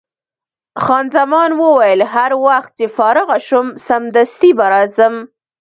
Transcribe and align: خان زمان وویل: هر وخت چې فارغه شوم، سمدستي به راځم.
خان 0.83 1.05
زمان 1.15 1.49
وویل: 1.61 2.01
هر 2.15 2.31
وخت 2.45 2.71
چې 2.77 2.85
فارغه 2.97 3.37
شوم، 3.47 3.67
سمدستي 3.87 4.51
به 4.57 4.65
راځم. 4.73 5.15